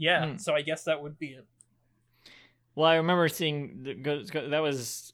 Yeah, 0.00 0.30
Hmm. 0.32 0.36
so 0.38 0.54
I 0.54 0.62
guess 0.62 0.84
that 0.84 1.02
would 1.02 1.18
be 1.18 1.28
it. 1.34 1.44
Well, 2.74 2.88
I 2.88 2.96
remember 2.96 3.28
seeing 3.28 3.82
the, 3.82 3.92
go, 3.94 4.22
go- 4.24 4.48
that 4.48 4.60
was 4.60 5.12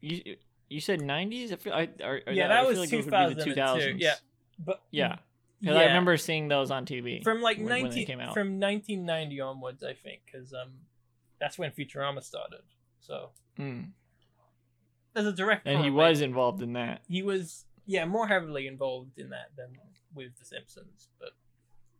you. 0.00 0.36
You 0.68 0.80
said 0.80 1.00
nineties. 1.02 1.52
I 1.52 1.56
feel 1.56 1.72
I, 1.72 1.88
or, 2.02 2.20
or 2.26 2.32
yeah, 2.32 2.46
that 2.48 2.60
feel 2.60 2.68
was 2.70 2.78
like 2.78 2.88
two 2.90 3.02
those 3.02 3.04
would 3.06 3.10
be 3.44 3.50
the 3.50 3.54
thousand 3.56 3.88
and 3.90 4.00
two. 4.00 4.00
2000s. 4.00 4.00
Yeah, 4.00 4.14
but 4.58 4.82
Yeah. 4.92 5.16
'Cause 5.64 5.76
I 5.76 5.84
remember 5.84 6.16
seeing 6.16 6.48
those 6.48 6.70
on 6.72 6.86
TV. 6.86 7.22
from 7.22 7.40
like 7.42 7.56
when- 7.58 7.66
when 7.66 7.74
they 7.74 7.82
19 7.84 8.06
came 8.06 8.20
out. 8.20 8.34
from 8.34 8.58
1990 8.58 9.40
onwards, 9.40 9.82
I 9.84 9.94
think, 9.94 10.22
because 10.26 10.52
um, 10.54 10.72
that's 11.40 11.56
when 11.58 11.70
Futurama 11.72 12.22
started. 12.22 12.62
So 13.00 13.30
Mm. 13.58 13.90
there's 15.12 15.26
a 15.26 15.32
direct. 15.32 15.66
And 15.66 15.82
he 15.84 15.90
was 15.90 16.20
involved 16.20 16.62
in 16.62 16.72
that. 16.74 17.02
he 17.08 17.22
was 17.22 17.64
yeah 17.86 18.04
more 18.04 18.26
heavily 18.28 18.66
involved 18.68 19.18
in 19.18 19.30
that 19.30 19.54
than 19.56 19.76
with 20.14 20.36
the 20.38 20.44
Simpsons, 20.44 21.08
but 21.20 21.30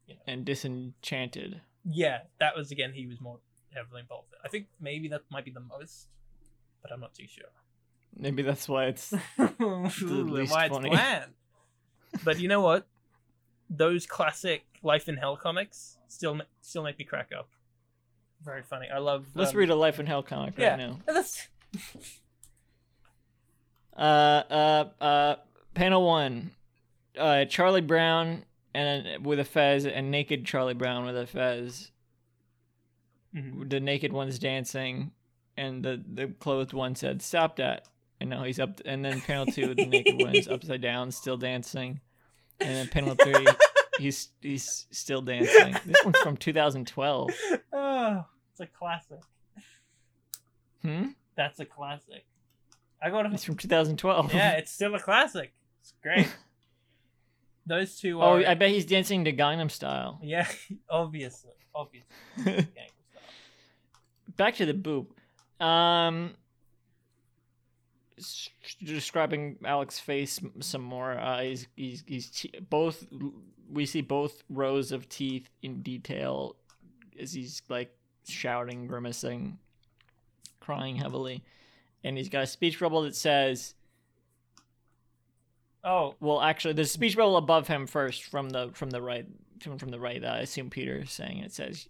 you 0.07 0.15
know. 0.15 0.21
And 0.27 0.45
Disenchanted. 0.45 1.61
Yeah, 1.85 2.21
that 2.41 2.57
was 2.57 2.71
again 2.71 2.93
he 2.95 3.07
was 3.07 3.21
more 3.21 3.39
heavily 3.75 4.01
involved. 4.01 4.29
I 4.45 4.49
think 4.49 4.67
maybe 4.81 5.09
that 5.09 5.23
might 5.31 5.45
be 5.45 5.51
the 5.51 5.61
most, 5.61 6.09
but 6.83 6.93
I'm 6.93 7.01
not 7.01 7.15
too 7.15 7.27
sure. 7.27 7.47
Maybe 8.17 8.43
that's 8.43 8.69
why 8.69 8.87
it's 8.87 9.13
Ooh, 9.41 9.89
least 10.29 10.53
why 10.53 10.67
it's 10.67 10.79
bland. 10.79 11.33
But 12.25 12.39
you 12.39 12.49
know 12.49 12.61
what? 12.61 12.87
Those 13.71 14.07
classic 14.07 14.65
Life 14.83 15.09
in 15.09 15.17
Hell 15.17 15.37
comics 15.37 15.97
still 16.09 16.41
still 16.61 16.83
make 16.83 16.99
me 16.99 17.05
crack 17.05 17.31
up. 17.37 17.49
Very 18.45 18.63
funny. 18.63 18.89
I 18.93 18.99
love. 18.99 19.27
Let's 19.35 19.53
um, 19.53 19.57
read 19.59 19.71
a 19.71 19.75
Life 19.75 19.99
in 20.01 20.07
Hell 20.07 20.23
comic 20.23 20.59
right 20.59 20.65
Yeah. 20.65 20.77
now. 20.77 20.99
That's 21.07 21.49
Uh, 23.97 24.01
uh, 24.01 24.85
uh, 25.01 25.37
panel 25.75 26.07
one. 26.07 26.53
Uh, 27.17 27.45
Charlie 27.45 27.81
Brown 27.83 28.45
and 28.75 29.25
with 29.25 29.39
a 29.39 29.45
fez, 29.45 29.87
and 29.87 30.11
naked 30.11 30.45
Charlie 30.45 30.75
Brown 30.75 31.05
with 31.05 31.17
a 31.17 31.27
fez. 31.27 31.91
Mhm. 33.35 33.69
The 33.71 33.81
naked 33.81 34.13
one's 34.13 34.39
dancing, 34.39 35.13
and 35.57 35.85
the 35.85 36.03
the 36.07 36.29
clothed 36.29 36.73
one 36.73 36.95
said, 36.95 37.23
"Stop 37.23 37.57
that!" 37.57 37.89
And 38.21 38.31
now 38.31 38.45
he's 38.45 38.61
up. 38.61 38.81
and 38.85 39.05
then 39.05 39.21
panel 39.21 39.47
two, 39.47 39.75
the 39.75 39.87
naked 39.87 40.15
one 40.23 40.35
is 40.35 40.49
upside 40.49 40.81
down, 40.81 41.11
still 41.11 41.37
dancing, 41.37 42.01
and 42.61 42.71
then 42.71 42.89
panel 42.89 43.15
three, 43.15 43.47
he's 43.99 44.29
he's 44.41 44.87
still 44.91 45.23
dancing. 45.23 45.75
This 45.87 46.05
one's 46.05 46.19
from 46.19 46.37
2012. 46.37 47.31
oh, 47.73 48.25
it's 48.51 48.61
a 48.61 48.67
classic. 48.67 49.21
Hmm. 50.83 51.09
That's 51.37 51.59
a 51.61 51.65
classic. 51.65 52.25
I 53.03 53.11
got 53.11 53.33
It's 53.33 53.45
from 53.45 53.57
2012. 53.57 54.33
Yeah, 54.35 54.53
it's 54.53 54.71
still 54.71 54.95
a 54.95 55.01
classic. 55.01 55.53
It's 55.81 55.95
great. 56.03 56.29
Those 57.67 57.97
two 57.99 58.21
Oh, 58.21 58.37
are. 58.43 58.47
I 58.47 58.55
bet 58.55 58.71
he's 58.71 58.85
dancing 58.87 59.25
to 59.25 59.33
Gangnam 59.33 59.71
Style. 59.71 60.19
Yeah, 60.23 60.47
obviously, 60.91 61.51
obviously. 61.75 62.09
Gangnam 62.39 62.57
Style. 62.73 63.23
back 64.37 64.57
to 64.57 64.67
the 64.67 64.75
boob. 64.75 65.07
Um, 65.61 66.35
describing 68.85 69.59
Alex's 69.65 70.01
face 70.01 70.41
some 70.61 70.83
more. 70.83 71.13
Uh, 71.19 71.43
he's 71.43 71.67
he's 71.77 72.05
he's 72.07 72.31
te- 72.31 72.53
both. 72.69 73.07
We 73.71 73.87
see 73.87 74.01
both 74.03 74.43
rows 74.51 74.93
of 74.93 75.09
teeth 75.09 75.49
in 75.63 75.83
detail 75.83 76.57
as 77.19 77.33
he's 77.33 77.63
like 77.69 77.95
shouting, 78.29 78.87
grimacing, 78.87 79.59
crying 80.61 80.97
heavily, 80.97 81.43
and 82.05 82.17
he's 82.19 82.29
got 82.29 82.43
a 82.43 82.47
speech 82.47 82.79
bubble 82.81 83.03
that 83.03 83.15
says. 83.17 83.75
Oh, 85.85 86.15
Well, 86.21 86.41
actually, 86.41 86.75
there's 86.75 86.91
a 86.91 86.93
speech 86.93 87.17
bubble 87.17 87.37
above 87.37 87.67
him 87.69 87.87
first 87.87 88.25
from 88.25 88.51
the 88.51 88.71
from 88.73 88.91
the 88.91 89.03
right 89.03 89.27
from, 89.61 89.79
from 89.79 89.91
the 89.91 89.99
right. 89.99 90.21
That 90.21 90.35
I 90.35 90.39
assume 90.41 90.71
Peter 90.71 90.99
is 90.99 91.11
saying 91.11 91.39
it 91.39 91.53
says, 91.53 91.89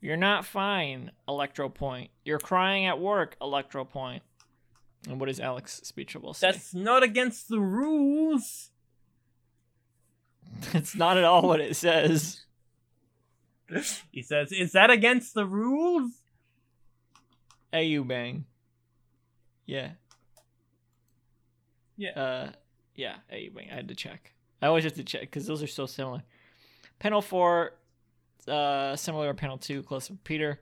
"You're 0.00 0.16
not 0.16 0.44
fine, 0.44 1.12
Electro 1.28 1.68
Point. 1.68 2.10
You're 2.24 2.38
crying 2.40 2.86
at 2.86 2.98
work, 2.98 3.36
Electro 3.40 3.84
Point." 3.84 4.22
And 5.08 5.18
what 5.20 5.26
does 5.26 5.40
Alex 5.40 5.80
speech 5.84 6.14
bubble 6.14 6.34
say? 6.34 6.50
that's 6.50 6.74
not 6.74 7.02
against 7.02 7.48
the 7.48 7.60
rules. 7.60 8.70
That's 10.72 10.96
not 10.96 11.16
at 11.16 11.22
all 11.24 11.42
what 11.42 11.60
it 11.60 11.76
says. 11.76 12.42
He 14.10 14.20
says, 14.20 14.50
"Is 14.50 14.72
that 14.72 14.90
against 14.90 15.32
the 15.32 15.46
rules?" 15.46 16.10
Au 17.72 18.02
bang. 18.02 18.46
Yeah. 19.64 19.90
Yeah. 21.96 22.10
Uh, 22.10 22.52
yeah. 23.00 23.16
Au 23.32 23.50
bang. 23.54 23.68
I 23.70 23.74
had 23.74 23.88
to 23.88 23.94
check. 23.94 24.32
I 24.60 24.66
always 24.66 24.84
have 24.84 24.94
to 24.94 25.04
check 25.04 25.22
because 25.22 25.46
those 25.46 25.62
are 25.62 25.66
so 25.66 25.86
similar. 25.86 26.22
Panel 26.98 27.22
four, 27.22 27.72
uh, 28.46 28.94
similar 28.94 29.28
to 29.28 29.34
panel 29.34 29.56
two, 29.56 29.82
close 29.82 30.10
up 30.10 30.18
Peter. 30.22 30.60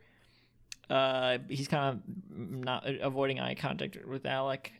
Uh, 0.89 1.39
he's 1.49 1.69
kind 1.69 1.97
of 1.97 2.39
not 2.39 2.85
avoiding 3.01 3.41
eye 3.41 3.55
contact 3.55 3.99
with 4.07 4.25
Alec. 4.25 4.73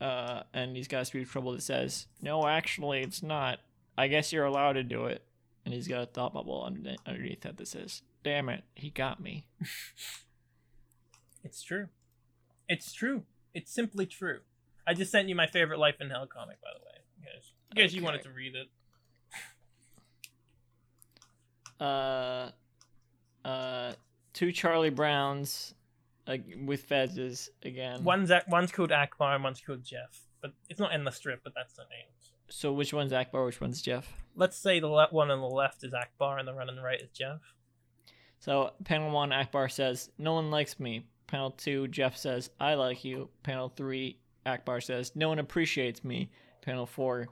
Uh, 0.00 0.44
and 0.54 0.76
he's 0.76 0.88
got 0.88 1.02
a 1.02 1.04
speech 1.04 1.28
trouble 1.28 1.52
that 1.52 1.62
says, 1.62 2.06
"No, 2.22 2.46
actually, 2.46 3.00
it's 3.02 3.22
not. 3.22 3.58
I 3.98 4.06
guess 4.08 4.32
you're 4.32 4.46
allowed 4.46 4.74
to 4.74 4.82
do 4.84 5.06
it." 5.06 5.22
And 5.64 5.74
he's 5.74 5.88
got 5.88 6.02
a 6.02 6.06
thought 6.06 6.32
bubble 6.32 6.62
under- 6.64 6.96
underneath 7.04 7.42
that 7.42 7.58
that 7.58 7.68
says, 7.68 8.02
"Damn 8.22 8.48
it, 8.48 8.64
he 8.74 8.90
got 8.90 9.20
me." 9.20 9.46
It's 11.42 11.62
true. 11.62 11.88
It's 12.68 12.92
true. 12.92 13.22
It's 13.54 13.72
simply 13.72 14.06
true. 14.06 14.40
I 14.86 14.94
just 14.94 15.10
sent 15.10 15.28
you 15.28 15.34
my 15.34 15.46
favorite 15.46 15.78
Life 15.78 15.96
in 16.00 16.10
Hell 16.10 16.26
comic, 16.26 16.60
by 16.60 16.68
the 16.74 16.84
way. 16.84 16.99
Case, 17.24 17.52
in 17.70 17.76
case 17.76 17.92
you 17.92 18.02
wanted 18.02 18.22
to 18.22 18.30
read 18.30 18.54
it. 18.56 18.68
uh, 21.80 22.50
uh, 23.44 23.92
two 24.32 24.52
Charlie 24.52 24.90
Browns 24.90 25.74
uh, 26.26 26.36
with 26.64 26.88
fezzes 26.88 27.48
again. 27.64 28.04
One's 28.04 28.30
one's 28.48 28.72
called 28.72 28.92
Akbar 28.92 29.34
and 29.34 29.44
one's 29.44 29.60
called 29.60 29.84
Jeff, 29.84 30.20
but 30.40 30.52
it's 30.68 30.80
not 30.80 30.92
in 30.92 31.04
the 31.04 31.10
strip. 31.10 31.40
But 31.42 31.54
that's 31.54 31.74
the 31.74 31.82
name. 31.82 32.06
So 32.48 32.72
which 32.72 32.92
one's 32.92 33.12
Akbar? 33.12 33.44
Which 33.44 33.60
one's 33.60 33.80
Jeff? 33.80 34.12
Let's 34.34 34.56
say 34.56 34.80
the 34.80 34.88
le- 34.88 35.08
one 35.10 35.30
on 35.30 35.40
the 35.40 35.46
left 35.46 35.84
is 35.84 35.94
Akbar 35.94 36.38
and 36.38 36.48
the 36.48 36.54
one 36.54 36.68
on 36.68 36.76
the 36.76 36.82
right 36.82 37.00
is 37.00 37.10
Jeff. 37.10 37.40
So 38.40 38.72
panel 38.84 39.10
one, 39.10 39.32
Akbar 39.32 39.68
says, 39.68 40.10
"No 40.18 40.34
one 40.34 40.50
likes 40.50 40.80
me." 40.80 41.06
Panel 41.26 41.52
two, 41.52 41.86
Jeff 41.88 42.16
says, 42.16 42.50
"I 42.58 42.74
like 42.74 43.04
you." 43.04 43.28
Panel 43.42 43.68
three, 43.68 44.18
Akbar 44.46 44.80
says, 44.80 45.14
"No 45.14 45.28
one 45.28 45.38
appreciates 45.38 46.02
me." 46.02 46.30
Panel 46.62 46.86
four, 46.86 47.28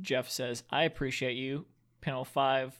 Jeff 0.00 0.28
says, 0.28 0.64
"I 0.70 0.84
appreciate 0.84 1.36
you." 1.36 1.66
Panel 2.00 2.24
five, 2.24 2.74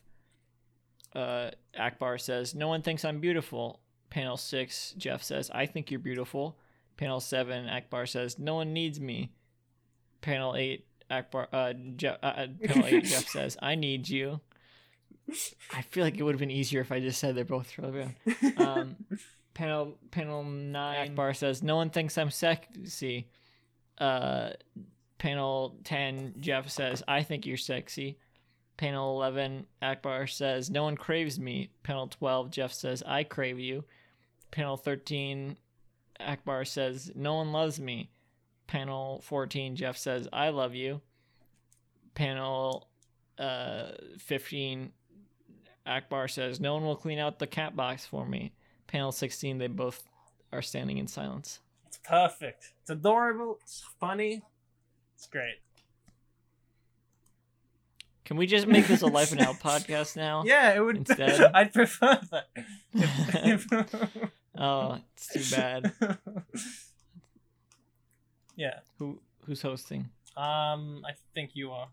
uh, 1.14 1.50
Akbar 1.78 2.18
says, 2.18 2.54
"No 2.54 2.68
one 2.68 2.82
thinks 2.82 3.04
I'm 3.04 3.20
beautiful." 3.20 3.80
Panel 4.10 4.36
six, 4.36 4.92
Jeff 4.98 5.22
says, 5.22 5.50
"I 5.50 5.66
think 5.66 5.90
you're 5.90 6.00
beautiful." 6.00 6.58
Panel 6.96 7.20
seven, 7.20 7.68
Akbar 7.68 8.06
says, 8.06 8.38
"No 8.38 8.56
one 8.56 8.72
needs 8.72 9.00
me." 9.00 9.32
Panel 10.20 10.54
eight, 10.56 10.86
Akbar, 11.10 11.48
uh, 11.52 11.72
Jeff, 11.96 12.18
uh, 12.22 12.26
uh, 12.26 12.46
panel 12.64 12.86
eight, 12.86 13.04
Jeff 13.04 13.28
says, 13.36 13.56
"I 13.62 13.74
need 13.74 14.08
you." 14.08 14.40
I 15.72 15.82
feel 15.82 16.04
like 16.04 16.18
it 16.18 16.22
would 16.22 16.34
have 16.34 16.40
been 16.40 16.50
easier 16.50 16.80
if 16.80 16.92
I 16.92 17.00
just 17.00 17.18
said 17.18 17.34
they're 17.34 17.44
both 17.44 17.70
Charlie 17.70 18.08
Brown. 18.56 18.56
Um, 18.56 18.96
panel 19.54 19.98
panel 20.10 20.42
nine, 20.44 21.10
Akbar 21.10 21.32
says, 21.34 21.62
"No 21.62 21.76
one 21.76 21.90
thinks 21.90 22.18
I'm 22.18 22.30
sexy." 22.30 23.28
Uh, 23.98 24.50
panel 25.22 25.78
ten, 25.84 26.34
Jeff 26.40 26.68
says, 26.68 27.00
"I 27.06 27.22
think 27.22 27.46
you're 27.46 27.56
sexy." 27.56 28.18
Panel 28.76 29.14
eleven, 29.14 29.66
Akbar 29.80 30.26
says, 30.26 30.68
"No 30.68 30.82
one 30.82 30.96
craves 30.96 31.38
me." 31.38 31.70
Panel 31.84 32.08
twelve, 32.08 32.50
Jeff 32.50 32.72
says, 32.72 33.04
"I 33.06 33.22
crave 33.22 33.60
you." 33.60 33.84
Panel 34.50 34.76
thirteen, 34.76 35.56
Akbar 36.18 36.64
says, 36.64 37.12
"No 37.14 37.36
one 37.36 37.52
loves 37.52 37.78
me." 37.78 38.10
Panel 38.66 39.20
fourteen, 39.20 39.76
Jeff 39.76 39.96
says, 39.96 40.26
"I 40.32 40.48
love 40.48 40.74
you." 40.74 41.00
Panel 42.14 42.88
uh, 43.38 43.92
fifteen, 44.18 44.92
Akbar 45.86 46.26
says, 46.26 46.58
"No 46.58 46.74
one 46.74 46.82
will 46.82 46.96
clean 46.96 47.20
out 47.20 47.38
the 47.38 47.46
cat 47.46 47.76
box 47.76 48.04
for 48.04 48.26
me." 48.26 48.54
Panel 48.88 49.12
sixteen, 49.12 49.58
they 49.58 49.68
both 49.68 50.02
are 50.52 50.62
standing 50.62 50.98
in 50.98 51.06
silence. 51.06 51.60
It's 51.86 51.98
perfect. 51.98 52.72
It's 52.80 52.90
adorable. 52.90 53.60
It's 53.62 53.84
funny. 54.00 54.42
It's 55.22 55.28
great. 55.28 55.60
Can 58.24 58.36
we 58.36 58.44
just 58.48 58.66
make 58.66 58.88
this 58.88 59.02
a 59.02 59.06
Life 59.06 59.30
in 59.30 59.38
Hell 59.38 59.54
podcast 59.62 60.16
now? 60.16 60.42
Yeah, 60.44 60.74
it 60.74 60.80
would. 60.80 60.96
Instead- 61.08 61.52
I'd 61.54 61.72
prefer 61.72 62.18
that. 62.32 62.48
Oh, 64.58 64.98
it's 65.14 65.28
too 65.50 65.56
bad. 65.56 65.94
yeah. 68.56 68.80
Who 68.98 69.18
who's 69.46 69.62
hosting? 69.62 70.10
Um, 70.36 71.04
I 71.08 71.12
think 71.34 71.52
you 71.54 71.70
are. 71.70 71.88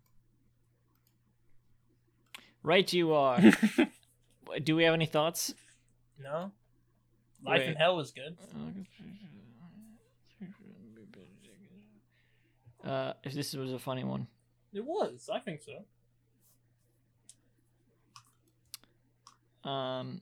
Right, 2.63 2.91
you 2.91 3.13
are. 3.13 3.39
Do 4.63 4.75
we 4.75 4.83
have 4.85 4.93
any 4.95 5.05
thoughts? 5.05 5.53
no. 6.21 6.51
Life 7.45 7.61
in 7.61 7.75
Hell 7.75 7.95
was 7.95 8.11
good. 8.11 8.35
Uh, 12.83 13.13
if 13.23 13.33
this 13.33 13.53
was 13.53 13.73
a 13.73 13.79
funny 13.79 14.03
one. 14.03 14.27
It 14.73 14.83
was. 14.85 15.29
I 15.33 15.39
think 15.39 15.61
so. 15.61 15.83
Um, 19.69 20.21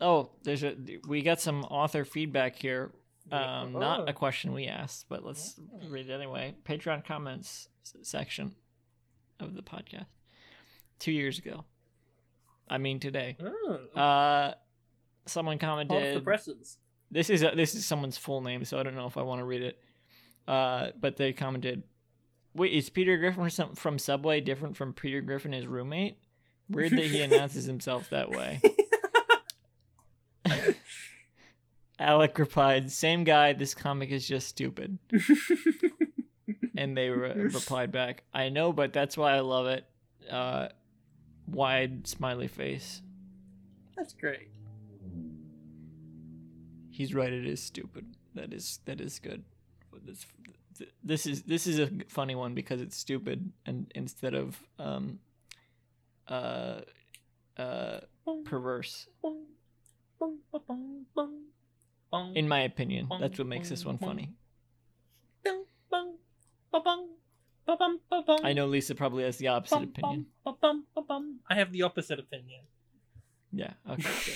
oh, 0.00 0.30
there's 0.44 0.62
a 0.62 0.76
we 1.08 1.22
got 1.22 1.40
some 1.40 1.64
author 1.64 2.04
feedback 2.04 2.56
here. 2.56 2.92
Um, 3.30 3.72
not 3.72 4.08
a 4.08 4.12
question 4.12 4.52
we 4.52 4.66
asked, 4.66 5.06
but 5.08 5.24
let's 5.24 5.60
read 5.88 6.08
it 6.08 6.12
anyway. 6.12 6.54
Patreon 6.64 7.04
comments 7.04 7.68
section 8.02 8.54
of 9.40 9.54
the 9.54 9.62
podcast. 9.62 10.06
two 10.98 11.12
years 11.12 11.38
ago. 11.38 11.64
I 12.70 12.78
mean 12.78 13.00
today. 13.00 13.36
Oh, 13.42 14.00
Uh, 14.00 14.54
someone 15.26 15.58
commented. 15.58 15.96
This 17.10 17.30
is 17.30 17.42
a, 17.42 17.52
this 17.54 17.74
is 17.74 17.84
someone's 17.86 18.18
full 18.18 18.40
name, 18.42 18.64
so 18.64 18.78
I 18.78 18.82
don't 18.82 18.94
know 18.94 19.06
if 19.06 19.16
I 19.16 19.22
want 19.22 19.40
to 19.40 19.44
read 19.44 19.62
it. 19.62 19.78
Uh, 20.46 20.88
but 20.98 21.16
they 21.16 21.32
commented, 21.32 21.82
"Wait, 22.58 22.72
is 22.72 22.90
Peter 22.90 23.16
Griffin 23.16 23.48
from, 23.48 23.74
from 23.74 23.98
Subway 23.98 24.40
different 24.40 24.76
from 24.76 24.92
Peter 24.92 25.20
Griffin, 25.20 25.52
his 25.52 25.66
roommate? 25.66 26.18
Weird 26.68 26.92
that 26.92 27.06
he 27.06 27.20
announces 27.28 27.64
himself 27.64 28.10
that 28.10 28.30
way." 28.30 28.60
Alec 31.98 32.38
replied, 32.38 32.90
"Same 32.90 33.24
guy. 33.24 33.52
This 33.52 33.74
comic 33.74 34.10
is 34.10 34.26
just 34.26 34.48
stupid." 34.48 34.98
and 36.76 36.96
they 36.96 37.10
re- 37.10 37.32
replied 37.34 37.90
back, 37.92 38.24
"I 38.32 38.48
know, 38.50 38.72
but 38.72 38.92
that's 38.92 39.16
why 39.16 39.32
I 39.32 39.40
love 39.40 39.66
it." 39.66 39.84
Uh, 40.30 40.68
wide 41.46 42.06
smiley 42.06 42.48
face. 42.48 43.02
That's 43.96 44.12
great. 44.12 44.48
He's 46.90 47.14
right. 47.14 47.32
It 47.32 47.46
is 47.46 47.62
stupid. 47.62 48.16
That 48.34 48.52
is 48.52 48.80
that 48.84 49.00
is 49.00 49.18
good. 49.18 49.44
But 49.90 50.06
This 50.78 50.88
this 51.02 51.26
is 51.26 51.42
this 51.42 51.66
is 51.66 51.78
a 51.78 51.90
funny 52.08 52.34
one 52.34 52.54
because 52.54 52.80
it's 52.80 52.96
stupid 52.96 53.52
and 53.66 53.90
instead 53.94 54.34
of 54.34 54.58
um 54.78 55.18
uh 56.28 56.80
uh 57.56 58.00
perverse. 58.44 59.08
In 62.34 62.48
my 62.48 62.60
opinion, 62.60 63.08
that's 63.20 63.38
what 63.38 63.46
makes 63.46 63.68
this 63.68 63.84
one 63.84 63.98
funny. 63.98 64.34
I 68.42 68.52
know 68.54 68.66
Lisa 68.66 68.94
probably 68.94 69.24
has 69.24 69.36
the 69.36 69.48
opposite 69.48 69.82
opinion. 69.82 70.26
I 70.46 71.54
have 71.54 71.72
the 71.72 71.82
opposite 71.82 72.18
opinion. 72.18 72.60
Yeah. 73.52 73.72
Okay. 73.88 74.10
Good. 74.24 74.34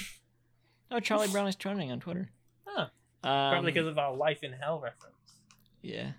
Oh, 0.90 1.00
Charlie 1.00 1.28
Brown 1.28 1.48
is 1.48 1.56
trending 1.56 1.90
on 1.90 2.00
Twitter. 2.00 2.30
Huh. 2.66 2.86
Um, 3.24 3.52
Probably 3.52 3.70
because 3.70 3.86
of 3.86 3.98
our 3.98 4.16
Life 4.16 4.42
in 4.42 4.52
Hell 4.52 4.80
reference. 4.80 5.14
Yeah. 5.80 6.10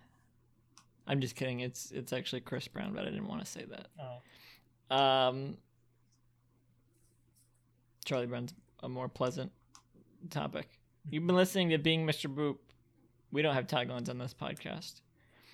I'm 1.08 1.20
just 1.20 1.36
kidding. 1.36 1.60
It's 1.60 1.92
it's 1.92 2.14
actually 2.14 2.42
Chris 2.42 2.68
Brown, 2.68 2.94
but 2.94 3.02
I 3.02 3.10
didn't 3.10 3.28
want 3.28 3.44
to 3.44 3.52
say 3.52 3.66
that. 3.66 3.88
Oh. 4.00 4.96
Um, 4.96 5.58
Charlie 8.06 8.28
Brown's 8.28 8.54
a 8.82 8.90
more 8.90 9.10
pleasant 9.10 9.52
topic. 10.30 10.80
You've 11.10 11.28
been 11.28 11.36
listening 11.36 11.70
to 11.70 11.78
Being 11.78 12.06
Mr. 12.06 12.34
Boop. 12.34 12.58
We 13.32 13.42
don't 13.42 13.56
have 13.56 13.68
taglines 13.68 14.10
on 14.10 14.18
this 14.18 14.34
podcast. 14.34 15.02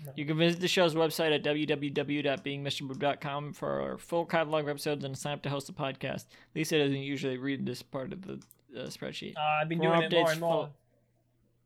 No. 0.05 0.11
You 0.15 0.25
can 0.25 0.37
visit 0.37 0.61
the 0.61 0.67
show's 0.67 0.95
website 0.95 1.35
at 1.35 1.43
www.beingmrboop.com 1.43 3.53
for 3.53 3.81
our 3.81 3.97
full 3.97 4.25
catalog 4.25 4.63
of 4.63 4.69
episodes 4.69 5.03
and 5.03 5.17
sign 5.17 5.33
up 5.33 5.41
to 5.43 5.49
host 5.49 5.67
the 5.67 5.73
podcast. 5.73 6.25
Lisa 6.55 6.77
doesn't 6.77 6.95
usually 6.95 7.37
read 7.37 7.65
this 7.65 7.81
part 7.81 8.13
of 8.13 8.21
the 8.21 8.39
uh, 8.77 8.87
spreadsheet. 8.87 9.35
Uh, 9.35 9.61
I've 9.61 9.69
been 9.69 9.79
More 9.79 9.97
doing 9.97 10.03
it 10.03 10.11
more 10.13 10.31
and 10.31 10.39
more. 10.39 10.69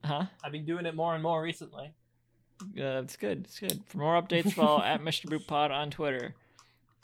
Huh? 0.04 0.26
I've 0.44 0.52
been 0.52 0.66
doing 0.66 0.86
it 0.86 0.96
more 0.96 1.14
and 1.14 1.22
more 1.22 1.42
recently. 1.42 1.94
Uh, 2.62 3.02
it's 3.04 3.18
good. 3.18 3.46
It's 3.46 3.60
good. 3.60 3.82
For 3.88 3.98
more 3.98 4.22
updates, 4.22 4.54
follow 4.54 4.82
at 4.82 5.02
Mr. 5.04 5.30
Boot 5.30 5.48
Pod 5.48 5.72
on 5.72 5.90
Twitter. 5.92 6.36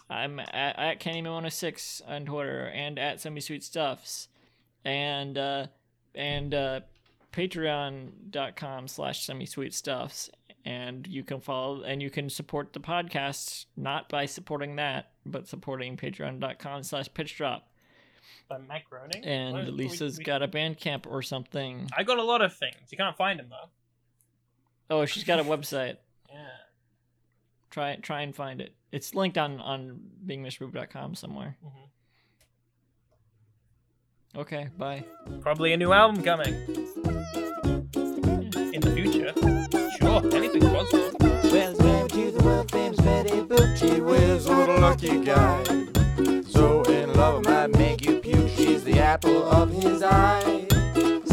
I'm 0.10 0.40
at, 0.40 0.80
at 0.80 1.00
KennyMan106 1.00 2.02
on 2.08 2.26
Twitter 2.26 2.66
and 2.74 2.98
at 2.98 3.22
Semi 3.22 3.42
Sweet 3.42 3.64
Stuffs. 3.64 4.28
And 4.86 5.38
uh 5.38 5.68
and 6.16 6.54
uh 6.54 6.80
patreon.com 7.34 8.88
slash 8.88 9.26
semi 9.26 9.46
sweet 9.46 9.74
stuffs. 9.74 10.30
And 10.66 11.08
you 11.08 11.24
can 11.24 11.40
follow 11.40 11.84
and 11.84 12.02
you 12.02 12.10
can 12.10 12.30
support 12.30 12.74
the 12.74 12.80
podcast 12.80 13.66
not 13.78 14.10
by 14.10 14.26
supporting 14.26 14.76
that, 14.78 15.12
but 15.26 15.48
supporting 15.48 15.96
patreon.com 15.98 16.84
slash 16.84 17.08
pitch 17.14 17.36
drop. 17.38 17.68
By 18.48 18.58
Matt 18.58 18.84
Groening. 18.90 19.24
And 19.24 19.54
What- 19.54 19.66
we- 19.66 19.72
Lisa's 19.72 20.18
we- 20.18 20.24
got 20.24 20.42
a 20.42 20.48
Bandcamp 20.48 21.06
or 21.08 21.22
something. 21.22 21.88
I 21.96 22.04
got 22.04 22.18
a 22.18 22.24
lot 22.24 22.42
of 22.42 22.54
things. 22.56 22.76
You 22.90 22.98
can't 22.98 23.16
find 23.18 23.40
them 23.40 23.48
though. 23.50 23.70
Oh, 24.90 25.06
she's 25.06 25.24
got 25.24 25.40
a 25.40 25.44
website. 25.44 25.98
Yeah. 26.32 26.46
Try 27.72 27.96
try 27.98 28.22
and 28.22 28.36
find 28.36 28.62
it. 28.62 28.74
It's 28.92 29.16
linked 29.16 29.38
on 29.38 29.60
on 29.60 30.00
beingmishboop.com 30.26 31.16
somewhere. 31.16 31.58
Mhm. 31.66 31.90
Okay, 34.42 34.70
bye. 34.78 35.04
Probably 35.42 35.74
a 35.74 35.78
new 35.78 35.92
album 35.92 36.22
coming 36.24 36.54
in 36.54 36.64
the 38.82 38.92
future. 38.96 39.34
Sure, 40.00 40.22
anything's 40.36 40.70
possible. 40.70 41.18
Well, 41.20 41.72
it's 41.72 42.14
to 42.14 42.32
the 42.32 42.44
world 42.44 42.70
famous 42.72 43.00
Betty 43.02 43.42
Boop. 43.42 43.76
Gee 43.80 44.02
whiz, 44.02 44.48
what 44.48 44.70
a 44.70 44.78
lucky 44.80 45.24
guy. 45.24 45.64
So 46.50 46.84
in 46.84 47.12
love, 47.14 47.46
I 47.48 47.68
might 47.68 47.78
make 47.78 48.06
you 48.06 48.20
puke. 48.20 48.50
She's 48.56 48.84
the 48.84 49.00
apple 49.00 49.44
of 49.50 49.72
his 49.72 50.04
eye. 50.04 50.68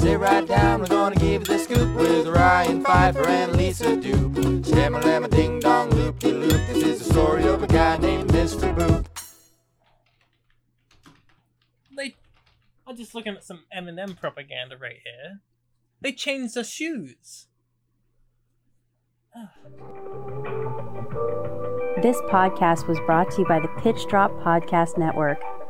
Sit 0.06 0.20
right 0.20 0.46
down, 0.46 0.78
we're 0.78 0.86
gonna 0.86 1.16
give 1.16 1.40
you 1.42 1.56
the 1.56 1.58
scoop 1.58 1.96
with 1.96 2.28
Ryan 2.28 2.84
Pfeiffer 2.84 3.26
and 3.26 3.56
Lisa 3.56 3.96
Doop. 3.96 4.62
Shamma 4.62 5.02
lamma 5.02 5.28
ding 5.28 5.58
dong 5.58 5.90
loop 5.90 6.20
de 6.20 6.30
loop. 6.30 6.52
This 6.68 6.84
is 6.84 6.98
the 7.00 7.12
story 7.12 7.44
of 7.48 7.60
a 7.64 7.66
guy 7.66 7.96
named 7.96 8.30
Mr. 8.30 8.72
Boop. 8.72 9.04
They, 11.96 12.14
I'm 12.86 12.96
just 12.96 13.16
looking 13.16 13.34
at 13.34 13.42
some 13.42 13.64
Eminem 13.76 14.16
propaganda 14.16 14.76
right 14.80 15.00
here. 15.02 15.40
They 16.00 16.12
changed 16.12 16.54
the 16.54 16.62
shoes. 16.62 17.48
This 22.00 22.18
podcast 22.30 22.86
was 22.86 23.00
brought 23.06 23.32
to 23.32 23.40
you 23.40 23.48
by 23.48 23.58
the 23.58 23.68
Pitch 23.82 24.06
Drop 24.06 24.30
Podcast 24.34 24.96
Network. 24.98 25.40